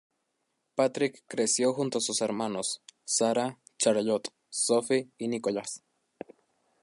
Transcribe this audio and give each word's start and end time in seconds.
Patrick 0.73 1.23
creció 1.27 1.73
junto 1.73 1.99
a 1.99 2.01
sus 2.01 2.21
hermanos, 2.21 2.81
Sara, 3.05 3.59
Charlotte, 3.77 4.33
Sophie 4.49 5.09
y 5.19 5.27
Nicholas. 5.27 5.83